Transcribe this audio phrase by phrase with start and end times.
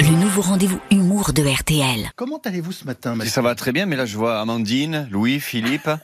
[0.00, 2.10] le nouveau rendez-vous humour de RTL.
[2.16, 5.40] Comment allez-vous ce matin, Mathieu Ça va très bien, mais là je vois Amandine, Louis,
[5.40, 5.88] Philippe.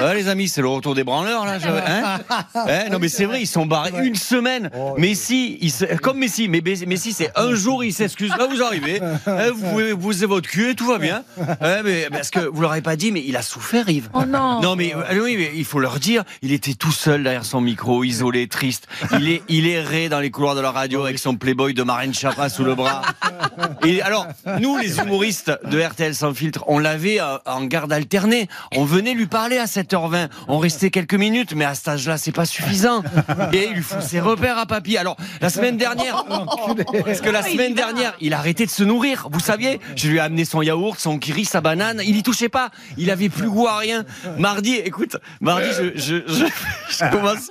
[0.00, 1.58] Ah, les amis, c'est le retour des branleurs là.
[1.60, 2.18] je- hein
[2.54, 4.68] Hein non mais c'est vrai, ils sont barrés une semaine.
[4.98, 8.30] Messi, il se- comme Messi, mais Messi c'est un jour il s'excuse.
[8.36, 11.22] Là vous arrivez, hein, vous pouvez vous votre cul et tout va bien.
[11.60, 14.10] Hein, mais parce que vous l'aurez pas dit, mais il a souffert Yves.
[14.14, 17.22] Oh non Non mais euh, oui, mais il faut leur dire, il était tout seul
[17.22, 18.88] derrière son micro, isolé, triste.
[19.18, 22.12] Il est, il errait dans les couloirs de la radio avec son Playboy de Marine
[22.12, 23.02] Chapa sous le bras.
[23.84, 24.26] Et alors,
[24.60, 28.48] nous les humoristes de RTL sans filtre, on l'avait euh, en garde alternée.
[28.76, 30.28] On venait lui parler à 7h20.
[30.48, 33.02] On restait quelques minutes, mais à cet âge-là, c'est pas suffisant.
[33.52, 34.96] Et il lui fout ses repères à papy.
[34.96, 36.24] Alors, la semaine dernière,
[37.04, 39.28] parce que la semaine dernière, il a arrêté de se nourrir.
[39.30, 42.00] Vous saviez, je lui ai amené son yaourt, son kiri, sa banane.
[42.04, 42.70] Il y touchait pas.
[42.96, 44.04] Il avait plus goût à rien.
[44.38, 46.44] Mardi, écoute, mardi, je, je, je,
[46.90, 47.50] je commence,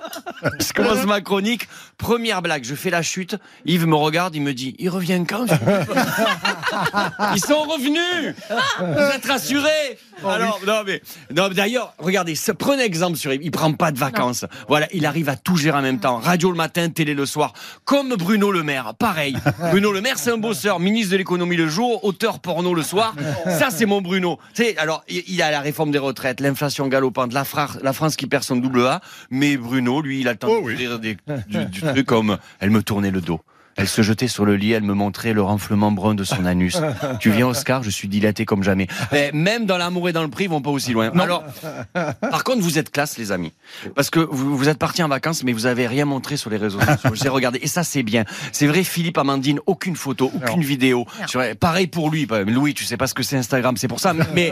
[0.60, 1.68] je commence ma chronique.
[1.98, 3.38] Première blague, je fais la chute.
[3.66, 5.48] Yves me regarde, il me dit, il revient quand
[7.36, 8.36] Ils sont revenus.
[8.80, 11.02] Vous êtes rassurés Alors, non mais,
[11.36, 13.34] non, d'ailleurs, regardez, ce- prenez exemple sur.
[13.34, 14.46] Il prend pas de vacances.
[14.68, 16.18] Voilà, il arrive à tout gérer en même temps.
[16.18, 17.54] Radio le matin, télé le soir.
[17.86, 19.36] Comme Bruno Le Maire, pareil.
[19.72, 23.14] Bruno Le Maire, c'est un bosseur, ministre de l'économie le jour, auteur porno le soir.
[23.46, 24.40] Ça, c'est mon Bruno.
[24.54, 27.94] Tu sais, alors, il il a la réforme des retraites, l'inflation galopante, la, Fra- la
[27.94, 29.02] France qui perd son double A.
[29.32, 32.70] Mais Bruno, lui, il a le temps de rire des, du, du truc comme elle
[32.70, 33.42] me tournait le dos.
[33.76, 36.78] Elle se jetait sur le lit, elle me montrait le renflement brun de son anus.
[37.20, 38.88] tu viens Oscar, je suis dilaté comme jamais.
[39.12, 41.10] Mais même dans l'amour et dans le prix, ils vont pas aussi loin.
[41.20, 41.44] Alors,
[41.94, 43.52] par contre, vous êtes classe, les amis.
[43.96, 46.58] Parce que vous, vous êtes partis en vacances, mais vous avez rien montré sur les
[46.58, 47.12] réseaux sociaux.
[47.16, 47.60] J'ai regardé.
[47.62, 48.26] Et ça, c'est bien.
[48.52, 51.06] C'est vrai, Philippe Amandine, aucune photo, aucune vidéo.
[51.28, 52.28] Sur- Pareil pour lui.
[52.48, 54.14] Louis, tu sais pas ce que c'est Instagram, c'est pour ça.
[54.34, 54.52] Mais,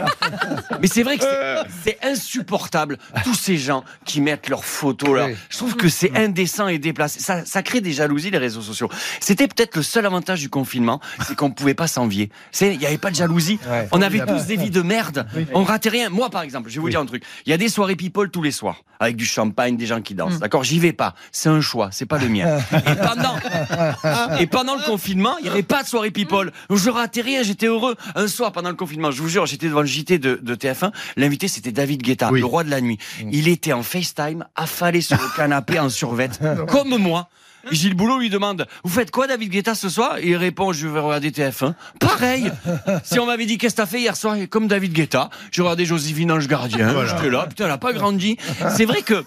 [0.80, 2.98] mais c'est vrai que c'est- c'est insupportable.
[3.24, 5.28] Tous ces gens qui mettent leurs photos là.
[5.50, 7.20] Je trouve que c'est indécent et déplacé.
[7.20, 8.88] Ça, ça crée des jalousies, les réseaux sociaux.
[9.20, 12.30] C'était peut-être le seul avantage du confinement, c'est qu'on pouvait pas s'envier.
[12.50, 13.58] C'est, il y avait pas de jalousie.
[13.92, 15.26] On avait tous des vies de merde.
[15.54, 16.08] On ratait rien.
[16.08, 17.22] Moi, par exemple, je vais vous dire un truc.
[17.46, 20.14] Il y a des soirées people tous les soirs, avec du champagne, des gens qui
[20.14, 20.38] dansent.
[20.38, 20.64] D'accord?
[20.64, 21.14] J'y vais pas.
[21.30, 21.88] C'est un choix.
[21.92, 22.58] C'est pas le mien.
[22.72, 26.52] Et pendant, et pendant le confinement, il y avait pas de soirée people.
[26.70, 27.42] Je ratais rien.
[27.42, 27.96] J'étais heureux.
[28.14, 30.92] Un soir, pendant le confinement, je vous jure, j'étais devant le JT de, de TF1.
[31.16, 32.98] L'invité, c'était David Guetta, le roi de la nuit.
[33.30, 37.28] Il était en FaceTime, affalé sur le canapé en survette, comme moi.
[37.70, 40.18] Gilles Boulot lui demande Vous faites quoi, David Guetta, ce soir?
[40.18, 41.74] Et il répond Je vais regarder TF1.
[42.00, 42.50] Pareil
[43.04, 44.36] Si on m'avait dit Qu'est-ce que t'as fait hier soir?
[44.50, 47.06] Comme David Guetta, j'ai regardé Joséphine Ange Gardien.
[47.06, 48.36] J'étais là, putain, elle a pas grandi.
[48.76, 49.24] C'est vrai que.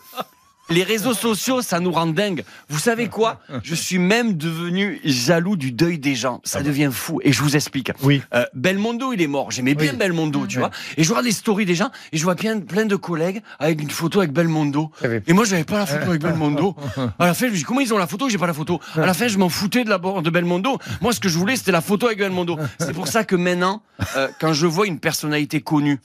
[0.70, 2.44] Les réseaux sociaux, ça nous rend dingue.
[2.70, 3.40] Vous savez quoi?
[3.64, 6.42] Je suis même devenu jaloux du deuil des gens.
[6.44, 7.20] Ça devient fou.
[7.24, 7.92] Et je vous explique.
[8.02, 8.22] Oui.
[8.34, 9.52] Euh, Belmondo, il est mort.
[9.52, 10.72] J'aimais bien Belmondo, tu vois.
[10.98, 13.80] Et je regarde les stories des gens et je vois plein, plein de collègues avec
[13.82, 14.90] une photo avec Belmondo.
[15.28, 16.76] Et moi, j'avais pas la photo avec Belmondo.
[17.20, 18.28] À la fin, je me dis comment ils ont la photo?
[18.30, 18.80] J'ai pas la photo.
[18.96, 20.80] À la fin, je m'en foutais de la de Belmondo.
[21.02, 22.58] Moi, ce que je voulais, c'était la photo avec Belmondo.
[22.80, 23.84] C'est pour ça que maintenant,
[24.18, 26.00] euh, quand je vois une personnalité connue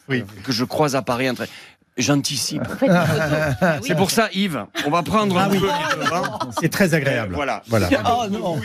[0.45, 1.47] que je croise à Paris, entre-
[2.01, 2.63] J'anticipe.
[3.83, 5.61] C'est pour ça, Yves, on va prendre un peu les
[6.05, 6.39] devants.
[6.61, 7.35] C'est très agréable.
[7.35, 7.63] Voilà.
[7.69, 7.89] Voilà.
[8.07, 8.57] Oh non.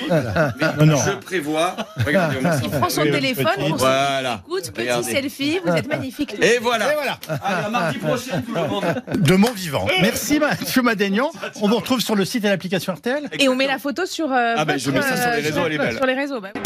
[0.80, 0.98] Non, non.
[1.06, 1.76] Je prévois.
[2.06, 4.42] Regardez, on Il prend son téléphone pour Voilà.
[4.48, 5.12] Écoute, petit Regardez.
[5.12, 6.36] selfie, vous êtes magnifique.
[6.42, 6.92] Et voilà.
[6.92, 7.18] Et voilà.
[7.44, 8.86] Allez, à mardi prochain, tout le monde.
[9.18, 9.88] De mon vivant.
[10.02, 11.32] Merci Mathieu Madénian.
[11.62, 13.30] On vous retrouve sur le site et l'application RTL.
[13.40, 14.32] Et on met la photo sur.
[14.32, 15.96] euh, Ah ben, je mets ça sur les euh, réseaux, elle est belle.
[15.98, 16.62] Sur les réseaux, bah oui.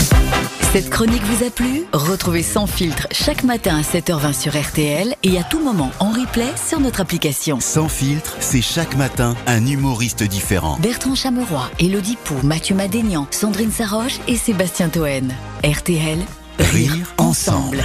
[0.74, 1.84] Cette chronique vous a plu?
[1.94, 6.46] Retrouvez Sans filtre chaque matin à 7h20 sur RTL et à tout moment en replay
[6.68, 7.60] sur notre application.
[7.60, 10.78] Sans filtre, c'est chaque matin un humoriste différent.
[10.82, 15.34] Bertrand Chameroy, Elodie Pou, Mathieu Madénian, Sandrine Saroche et Sébastien Toen.
[15.64, 16.20] RTL,
[16.60, 17.84] Rire ensemble.